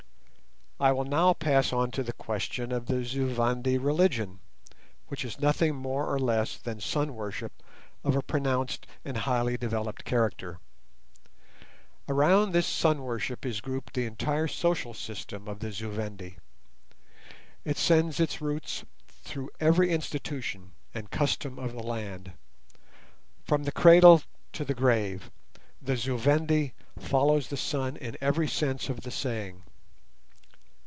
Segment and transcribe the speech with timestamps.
[0.83, 4.39] I will now pass on to the question of the Zu Vendi religion,
[5.09, 7.61] which is nothing more or less than sun worship
[8.03, 10.57] of a pronounced and highly developed character.
[12.09, 16.37] Around this sun worship is grouped the entire social system of the Zu Vendi.
[17.63, 22.31] It sends its roots through every institution and custom of the land.
[23.45, 24.23] From the cradle
[24.53, 25.29] to the grave
[25.79, 29.61] the Zu Vendi follows the sun in every sense of the saying.